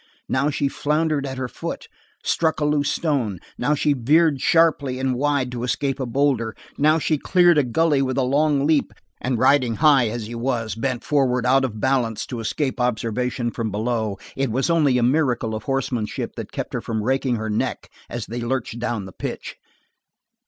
Now 0.27 0.49
she 0.49 0.67
floundered 0.67 1.27
at 1.27 1.37
her 1.37 1.47
foot, 1.47 1.87
struck 2.23 2.59
a 2.59 2.65
loose 2.65 2.89
stone, 2.91 3.37
now 3.59 3.75
she 3.75 3.93
veered 3.93 4.41
sharply 4.41 4.97
and 4.97 5.13
wide 5.13 5.51
to 5.51 5.61
escape 5.63 5.99
a 5.99 6.07
boulder, 6.07 6.55
now 6.75 6.97
she 6.97 7.19
cleared 7.19 7.59
a 7.59 7.63
gulley 7.63 8.01
with 8.01 8.17
a 8.17 8.23
long 8.23 8.65
leap, 8.65 8.93
and 9.21 9.37
riding 9.37 9.75
high 9.75 10.07
as 10.07 10.25
he 10.25 10.33
was, 10.33 10.73
bent 10.73 11.03
forward 11.03 11.45
out 11.45 11.63
of 11.63 11.79
balance 11.79 12.25
to 12.25 12.39
escape 12.39 12.81
observation 12.81 13.51
from 13.51 13.69
below. 13.69 14.17
It 14.35 14.49
was 14.49 14.71
only 14.71 14.97
a 14.97 15.03
miracle 15.03 15.53
of 15.53 15.65
horsemanship 15.65 16.31
that 16.35 16.51
kept 16.51 16.73
her 16.73 16.81
from 16.81 17.01
breaking 17.01 17.35
her 17.35 17.51
neck 17.51 17.91
as 18.09 18.25
they 18.25 18.41
lurched 18.41 18.79
down 18.79 19.05
the 19.05 19.13
pitch. 19.13 19.55